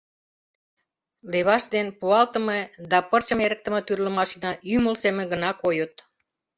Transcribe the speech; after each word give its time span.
Леваш 1.31 1.63
ден 1.73 1.87
пуалтыме 1.99 2.59
да 2.91 2.97
пырчым 3.09 3.39
эрыктыме 3.45 3.79
тӱрлӧ 3.83 4.11
машина 4.19 4.51
ӱмыл 4.75 4.95
семын 5.03 5.25
гына 5.33 5.49
койыт. 5.61 5.95